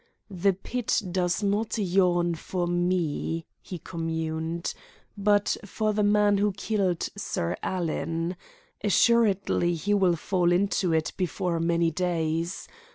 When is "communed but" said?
3.77-5.57